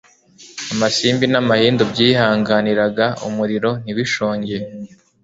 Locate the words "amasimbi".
0.73-1.25